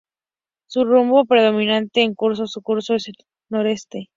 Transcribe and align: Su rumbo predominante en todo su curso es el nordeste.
Su 0.67 0.83
rumbo 0.83 1.25
predominante 1.25 2.01
en 2.01 2.15
todo 2.15 2.47
su 2.47 2.61
curso 2.63 2.95
es 2.95 3.07
el 3.09 3.13
nordeste. 3.51 4.09